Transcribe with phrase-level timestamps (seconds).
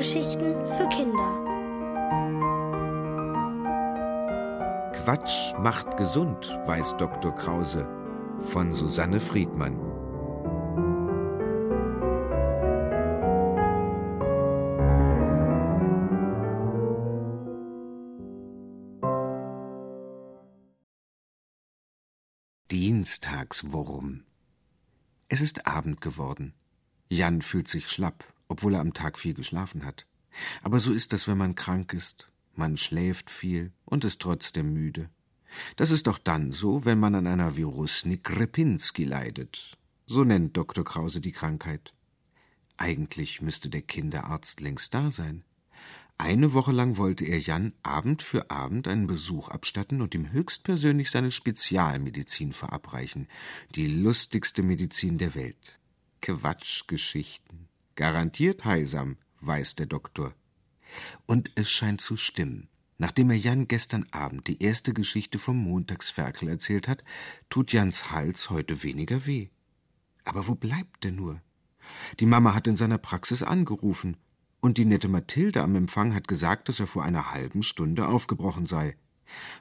[0.00, 1.30] Hörgeschichten für Kinder.
[4.94, 7.34] Quatsch macht gesund, weiß Dr.
[7.34, 7.86] Krause
[8.44, 9.78] von Susanne Friedmann.
[22.70, 24.24] Dienstagswurm.
[25.28, 26.54] Es ist Abend geworden.
[27.10, 30.06] Jan fühlt sich schlapp, obwohl er am Tag viel geschlafen hat.
[30.62, 32.30] Aber so ist das, wenn man krank ist.
[32.56, 35.08] Man schläft viel und ist trotzdem müde.
[35.76, 39.78] Das ist doch dann so, wenn man an einer Virusnik Repinski leidet.
[40.06, 40.84] So nennt Dr.
[40.84, 41.94] Krause die Krankheit.
[42.76, 45.44] Eigentlich müsste der Kinderarzt längst da sein.
[46.18, 51.10] Eine Woche lang wollte er Jan Abend für Abend einen Besuch abstatten und ihm höchstpersönlich
[51.10, 53.28] seine Spezialmedizin verabreichen,
[53.76, 55.78] die lustigste Medizin der Welt.
[56.20, 57.69] Quatschgeschichten.
[58.00, 60.32] Garantiert heilsam, weiß der Doktor.
[61.26, 62.70] Und es scheint zu stimmen.
[62.96, 67.04] Nachdem er Jan gestern Abend die erste Geschichte vom Montagsferkel erzählt hat,
[67.50, 69.48] tut Jans Hals heute weniger weh.
[70.24, 71.42] Aber wo bleibt er nur?
[72.20, 74.16] Die Mama hat in seiner Praxis angerufen,
[74.62, 78.64] und die nette Mathilde am Empfang hat gesagt, dass er vor einer halben Stunde aufgebrochen
[78.64, 78.96] sei.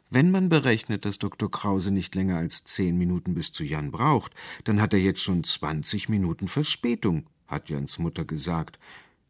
[0.09, 1.51] Wenn man berechnet, dass Dr.
[1.51, 5.43] Krause nicht länger als zehn Minuten bis zu Jan braucht, dann hat er jetzt schon
[5.43, 8.79] zwanzig Minuten Verspätung, hat Jans Mutter gesagt.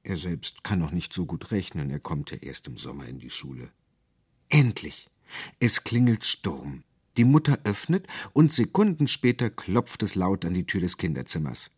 [0.03, 3.20] Er selbst kann noch nicht so gut rechnen, er kommt ja erst im Sommer in
[3.20, 3.72] die Schule.
[4.50, 5.09] Endlich!
[5.59, 6.84] Es klingelt Sturm.
[7.17, 11.72] Die Mutter öffnet, und Sekunden später klopft es laut an die Tür des Kinderzimmers.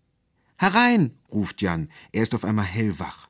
[0.58, 1.18] Herein!
[1.32, 3.30] ruft Jan, er ist auf einmal hellwach.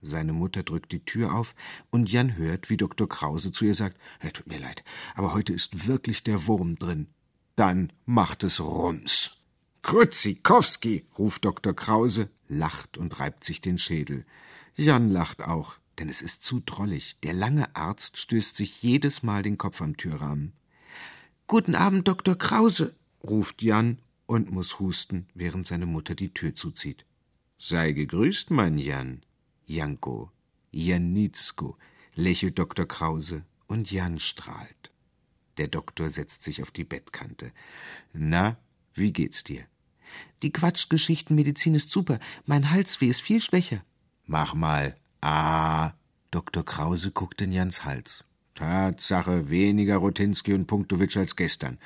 [0.00, 1.54] Seine Mutter drückt die Tür auf,
[1.90, 3.08] und Jan hört, wie Dr.
[3.08, 3.98] Krause zu ihr sagt,
[4.32, 4.82] tut mir leid,
[5.14, 7.06] aber heute ist wirklich der Wurm drin.
[7.54, 9.36] Dann macht es Rums.
[9.82, 11.74] Kruzikowski, ruft Dr.
[11.74, 14.24] Krause, lacht und reibt sich den Schädel.
[14.74, 17.18] Jan lacht auch, denn es ist zu drollig.
[17.20, 20.52] Der lange Arzt stößt sich jedes Mal den Kopf am Türrahmen.
[21.46, 22.36] Guten Abend, Dr.
[22.36, 27.04] Krause, ruft Jan und muss husten, während seine Mutter die Tür zuzieht.
[27.58, 29.22] Sei gegrüßt, mein Jan,
[29.66, 30.30] Janko,
[30.70, 31.76] Janitzko,
[32.14, 32.86] lächelt Dr.
[32.86, 34.90] Krause und Jan strahlt.
[35.58, 37.52] Der Doktor setzt sich auf die Bettkante.
[38.12, 38.56] Na,
[38.94, 39.66] wie geht's dir?
[40.42, 42.18] Die Quatschgeschichtenmedizin ist super.
[42.46, 43.84] Mein Halsweh ist viel schwächer.
[44.26, 44.96] Mach mal.
[45.20, 45.92] Ah.
[46.30, 46.64] Dr.
[46.64, 48.24] Krause guckt in Jans Hals.
[48.54, 51.78] Tatsache, weniger Rotinski und Punktowitsch als gestern.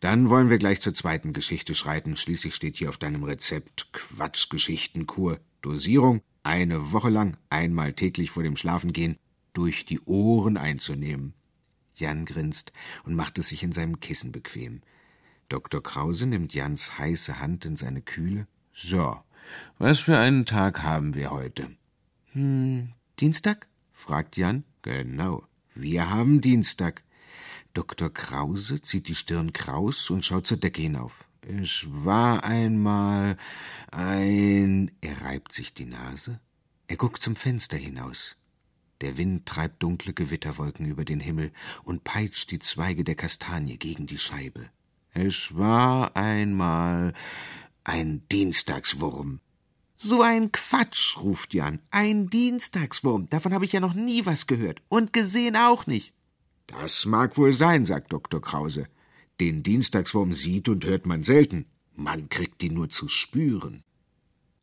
[0.00, 2.16] Dann wollen wir gleich zur zweiten Geschichte schreiten.
[2.16, 5.40] Schließlich steht hier auf deinem Rezept Quatschgeschichtenkur.
[5.62, 9.18] Dosierung eine Woche lang, einmal täglich vor dem Schlafengehen,
[9.52, 11.34] durch die Ohren einzunehmen.
[11.94, 12.72] Jan grinst
[13.04, 14.80] und macht es sich in seinem Kissen bequem.
[15.50, 15.82] Dr.
[15.82, 18.46] Krause nimmt Jans heiße Hand in seine kühle.
[18.72, 19.20] So,
[19.78, 21.72] was für einen Tag haben wir heute?
[22.32, 23.66] Hm, Dienstag?
[23.92, 24.62] fragt Jan.
[24.82, 25.42] Genau,
[25.74, 27.02] wir haben Dienstag.
[27.74, 28.14] Dr.
[28.14, 31.24] Krause zieht die Stirn kraus und schaut zur Decke hinauf.
[31.42, 33.36] Es war einmal
[33.90, 34.92] ein.
[35.00, 36.38] Er reibt sich die Nase.
[36.86, 38.36] Er guckt zum Fenster hinaus.
[39.00, 41.52] Der Wind treibt dunkle Gewitterwolken über den Himmel
[41.82, 44.70] und peitscht die Zweige der Kastanie gegen die Scheibe.
[45.12, 47.14] Es war einmal
[47.84, 49.40] ein Dienstagswurm.
[49.96, 51.80] So ein Quatsch, ruft Jan.
[51.90, 53.28] Ein Dienstagswurm.
[53.28, 54.80] Davon habe ich ja noch nie was gehört.
[54.88, 56.14] Und gesehen auch nicht.
[56.66, 58.40] Das mag wohl sein, sagt Dr.
[58.40, 58.86] Krause.
[59.40, 61.66] Den Dienstagswurm sieht und hört man selten.
[61.96, 63.82] Man kriegt ihn nur zu spüren.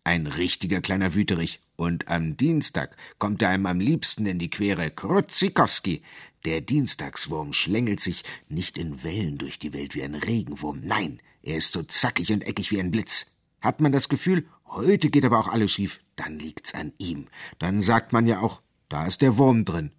[0.07, 1.59] Ein richtiger kleiner Wüterich.
[1.75, 4.89] Und am Dienstag kommt er einem am liebsten in die Quere.
[4.89, 6.01] Krutzikowski.
[6.45, 10.79] Der Dienstagswurm schlängelt sich nicht in Wellen durch die Welt wie ein Regenwurm.
[10.81, 13.25] Nein, er ist so zackig und eckig wie ein Blitz.
[13.59, 17.27] Hat man das Gefühl, heute geht aber auch alles schief, dann liegt's an ihm.
[17.59, 19.91] Dann sagt man ja auch, da ist der Wurm drin.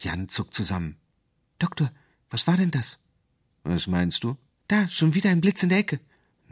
[0.00, 0.96] Jan zuckt zusammen.
[1.60, 1.92] Doktor,
[2.30, 2.98] was war denn das?
[3.62, 4.36] Was meinst du?
[4.66, 6.00] Da, schon wieder ein Blitz in der Ecke.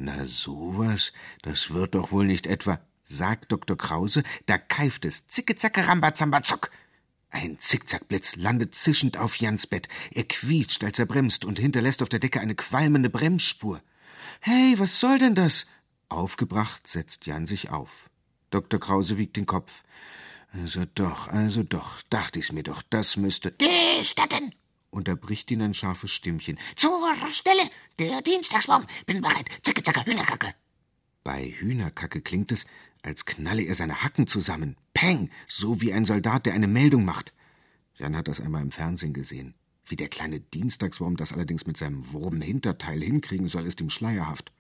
[0.01, 1.13] Na sowas,
[1.43, 3.77] das wird doch wohl nicht etwa, sagt Dr.
[3.77, 6.71] Krause, da keift es, zicke zacke rambazamba zock.
[7.31, 9.89] Ein Zickzackblitz landet zischend auf Jans Bett.
[10.13, 13.83] Er quietscht, als er bremst und hinterlässt auf der Decke eine qualmende Bremsspur.
[14.41, 15.67] Hey, was soll denn das?
[16.09, 18.09] Aufgebracht setzt Jan sich auf.
[18.51, 18.79] Dr.
[18.79, 19.83] Krause wiegt den Kopf.
[20.53, 23.53] Also doch, also doch, dachte ich's mir doch, das müsste.
[23.99, 24.55] Gestatten!
[24.91, 26.59] Unterbricht ihn ein scharfes Stimmchen.
[26.77, 27.71] Zur Stelle!
[27.99, 28.87] Der Dienstagsbaum!
[29.07, 29.47] Bin bereit!
[29.63, 30.55] Zacke, zacke, Hühnerkacke!
[31.25, 32.67] Bei Hühnerkacke klingt es,
[33.03, 34.77] als knalle er seine Hacken zusammen.
[34.95, 35.31] Peng!
[35.47, 37.33] So wie ein Soldat, der eine Meldung macht.
[37.97, 39.55] Jan hat das einmal im Fernsehen gesehen.
[39.85, 44.53] Wie der kleine Dienstagswurm das allerdings mit seinem Wurmhinterteil hinkriegen soll, ist ihm schleierhaft.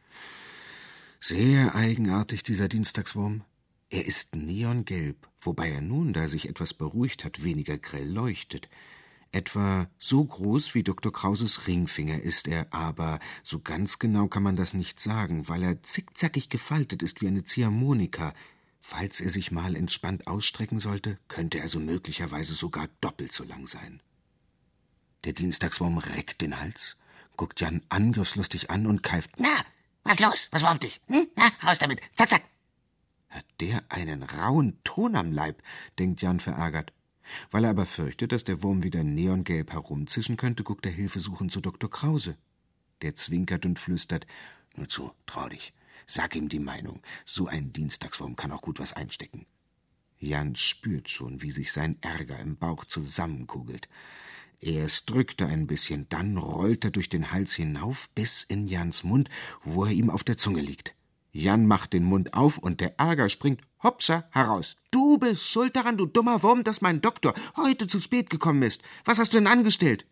[1.20, 3.44] Sehr eigenartig, dieser Dienstagswurm.
[3.90, 8.69] Er ist neongelb, wobei er nun, da er sich etwas beruhigt hat, weniger grell leuchtet.
[9.30, 11.12] Etwa so groß wie Dr.
[11.12, 15.82] Krauses Ringfinger ist er, aber so ganz genau kann man das nicht sagen, weil er
[15.82, 18.32] zickzackig gefaltet ist wie eine Ziehharmonika.
[18.80, 23.66] Falls er sich mal entspannt ausstrecken sollte, könnte er so möglicherweise sogar doppelt so lang
[23.66, 24.00] sein.
[25.25, 26.96] Der Dienstagswurm reckt den Hals,
[27.36, 29.32] guckt Jan angriffslustig an und keift.
[29.36, 29.64] Na,
[30.04, 30.48] was los?
[30.52, 31.02] Was wurmt dich?
[31.08, 31.28] Hm?
[31.36, 32.00] Na, raus damit.
[32.16, 32.42] Zack, zack.
[33.28, 35.62] Hat der einen rauen Ton am Leib,
[35.98, 36.92] denkt Jan verärgert.
[37.50, 41.60] Weil er aber fürchtet, dass der Wurm wieder neongelb herumzischen könnte, guckt er hilfesuchend zu
[41.60, 41.90] Dr.
[41.90, 42.36] Krause.
[43.02, 44.26] Der zwinkert und flüstert:
[44.76, 45.72] Nur zu, trau dich.
[46.06, 47.02] Sag ihm die Meinung.
[47.26, 49.46] So ein Dienstagswurm kann auch gut was einstecken.
[50.19, 53.88] Jan spürt schon, wie sich sein Ärger im Bauch zusammenkugelt.
[54.60, 59.04] Erst drückt er ein bisschen, dann rollt er durch den Hals hinauf bis in Jans
[59.04, 59.28] Mund,
[59.62, 60.96] wo er ihm auf der Zunge liegt.
[61.38, 64.76] Jan macht den Mund auf und der Ärger springt hopsa heraus.
[64.90, 68.82] Du bist schuld daran, du dummer Wurm, dass mein Doktor heute zu spät gekommen ist.
[69.05, 70.05] Was hast du denn angestellt?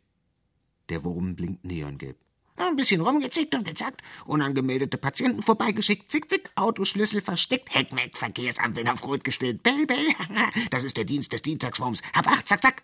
[0.89, 2.17] Der Wurm blinkt neongelb.
[2.55, 9.05] Ein bisschen rumgezickt und gezackt, unangemeldete Patienten vorbeigeschickt, zick, zick, Autoschlüssel versteckt, Heckmeck, Verkehrsampeln auf
[9.05, 10.15] Rot gestellt, bell, bell.
[10.71, 12.03] Das ist der Dienst des Dienstagswurms.
[12.15, 12.83] Hab acht, zack, zack.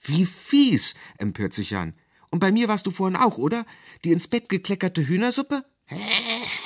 [0.00, 1.94] Wie fies, empört sich Jan.
[2.30, 3.66] Und bei mir warst du vorhin auch, oder?
[4.04, 5.64] Die ins Bett gekleckerte Hühnersuppe?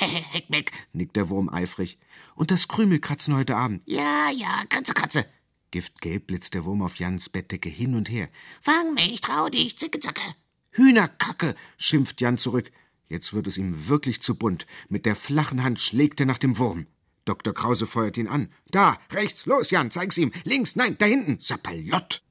[0.33, 1.99] Heckmeck, nickt der Wurm eifrig.
[2.35, 3.83] Und das Krümelkratzen heute Abend.
[3.87, 5.27] Ja, ja, Kratze, Kratze.
[5.71, 8.29] Giftgelb blitzt der Wurm auf Jans Bettdecke hin und her.
[8.61, 10.23] Fang mich, trau dich, zicke, zacke.
[10.71, 12.71] Hühnerkacke, schimpft Jan zurück.
[13.09, 14.67] Jetzt wird es ihm wirklich zu bunt.
[14.89, 16.87] Mit der flachen Hand schlägt er nach dem Wurm.
[17.25, 17.55] Dr.
[17.55, 18.53] Krause feuert ihn an.
[18.71, 20.33] Da, rechts, los, Jan, zeig's ihm.
[20.45, 21.39] Links, nein, da hinten.
[21.41, 22.23] Sapalott.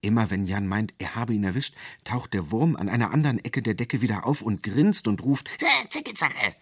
[0.00, 3.62] Immer wenn Jan meint, er habe ihn erwischt, taucht der Wurm an einer anderen Ecke
[3.62, 5.50] der Decke wieder auf und grinst und ruft
[5.90, 6.54] Zicke, zacke.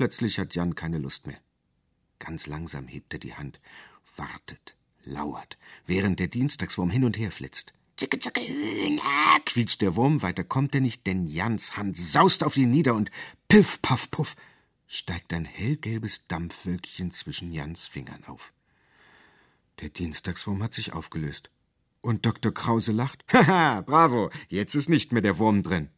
[0.00, 1.36] Plötzlich hat Jan keine Lust mehr.
[2.20, 3.60] Ganz langsam hebt er die Hand,
[4.16, 4.74] wartet,
[5.04, 7.74] lauert, während der Dienstagswurm hin und her flitzt.
[7.98, 9.02] Zicke, zacke, Hühner,
[9.44, 13.10] quietscht der Wurm, weiter kommt er nicht, denn Jans Hand saust auf ihn nieder und
[13.46, 14.36] piff, paff, puff,
[14.86, 18.54] steigt ein hellgelbes Dampfwölkchen zwischen Jans Fingern auf.
[19.80, 21.50] Der Dienstagswurm hat sich aufgelöst.
[22.00, 22.54] Und Dr.
[22.54, 23.22] Krause lacht.
[23.34, 25.90] Haha, bravo, jetzt ist nicht mehr der Wurm drin.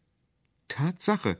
[0.67, 1.39] Tatsache.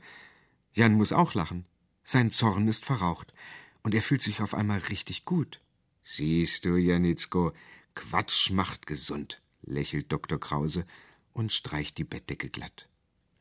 [0.71, 1.65] Jan muss auch lachen.
[2.03, 3.33] Sein Zorn ist verraucht.
[3.81, 5.59] Und er fühlt sich auf einmal richtig gut.
[6.03, 7.53] Siehst du, Janitzko,
[7.95, 10.39] Quatsch macht gesund, lächelt Dr.
[10.39, 10.85] Krause
[11.33, 12.87] und streicht die Bettdecke glatt.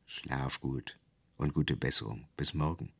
[0.06, 0.98] Schlaf gut
[1.36, 2.28] und gute Besserung.
[2.36, 2.92] Bis morgen.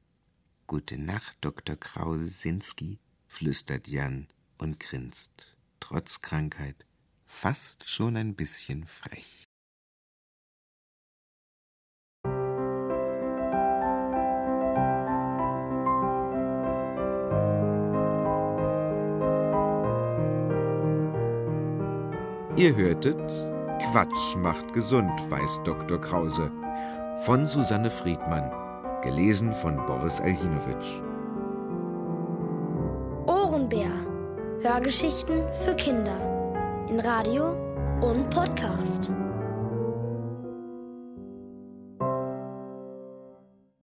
[0.67, 1.77] Gute Nacht, Dr.
[1.77, 4.29] Krause-Sinski, flüstert Jan
[4.59, 6.87] und grinst, trotz Krankheit
[7.27, 9.45] fast schon ein bisschen frech.
[22.57, 23.19] Ihr hörtet
[23.91, 26.01] Quatsch macht gesund, weiß Dr.
[26.01, 26.51] Krause
[27.25, 28.51] von Susanne Friedmann,
[29.03, 31.01] gelesen von Boris Aljinowitsch.
[33.27, 33.91] Ohrenbär.
[34.61, 36.17] Hörgeschichten für Kinder
[36.89, 37.57] in Radio
[38.01, 39.11] und Podcast.